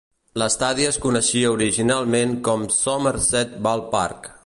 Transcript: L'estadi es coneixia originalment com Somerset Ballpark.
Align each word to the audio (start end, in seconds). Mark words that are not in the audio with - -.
L'estadi 0.41 0.87
es 0.91 0.97
coneixia 1.03 1.53
originalment 1.57 2.35
com 2.49 2.67
Somerset 2.79 3.59
Ballpark. 3.69 4.37